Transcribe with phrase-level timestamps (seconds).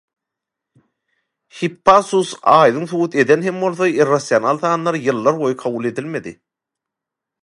[1.57, 6.35] Hippasus aýdyň subut eden hem bolsa irrasional sanlar ýyllar boýy kabul edilmedi.